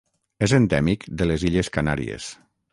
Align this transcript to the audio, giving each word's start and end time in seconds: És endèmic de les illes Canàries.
És 0.47 0.55
endèmic 0.59 1.05
de 1.21 1.29
les 1.33 1.47
illes 1.53 1.71
Canàries. 1.79 2.35